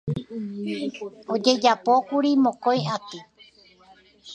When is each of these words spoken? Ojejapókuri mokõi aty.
Ojejapókuri 1.33 2.31
mokõi 2.43 2.77
aty. 2.95 3.19